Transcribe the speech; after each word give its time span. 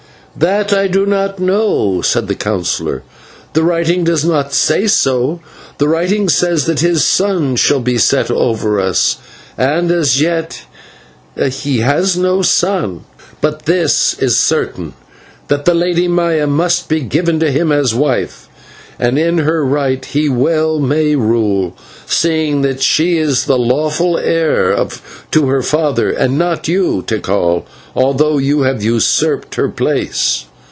"That 0.33 0.71
I 0.71 0.87
do 0.87 1.05
not 1.05 1.39
know," 1.39 2.01
said 2.01 2.29
the 2.29 2.35
Councillor, 2.35 3.03
"the 3.51 3.63
writing 3.65 4.05
does 4.05 4.23
not 4.23 4.53
say 4.53 4.87
so; 4.87 5.41
the 5.77 5.89
writing 5.89 6.29
says 6.29 6.67
that 6.67 6.79
his 6.79 7.03
son 7.03 7.57
shall 7.57 7.81
be 7.81 7.97
set 7.97 8.31
over 8.31 8.79
us, 8.79 9.17
and 9.57 9.91
as 9.91 10.21
yet 10.21 10.61
he 11.35 11.79
has 11.79 12.15
no 12.15 12.41
son. 12.41 13.01
But 13.41 13.65
this 13.65 14.15
is 14.19 14.37
certain, 14.37 14.93
that 15.49 15.65
the 15.65 15.75
Lady 15.75 16.07
Maya 16.07 16.47
must 16.47 16.87
be 16.87 17.01
given 17.01 17.37
to 17.41 17.51
him 17.51 17.69
as 17.69 17.93
wife, 17.93 18.47
and 18.99 19.17
in 19.17 19.39
her 19.39 19.65
right 19.65 20.05
he 20.05 20.29
well 20.29 20.77
may 20.79 21.15
rule, 21.15 21.75
seeing 22.05 22.61
that 22.61 22.79
she 22.83 23.17
is 23.17 23.45
the 23.45 23.57
lawful 23.57 24.15
heir 24.19 24.75
to 25.31 25.47
her 25.47 25.63
father, 25.63 26.11
and 26.11 26.37
not 26.37 26.67
you, 26.67 27.03
Tikal, 27.07 27.63
although 27.95 28.37
you 28.37 28.61
have 28.61 28.83
usurped 28.83 29.55
her 29.55 29.69
place." 29.69 30.45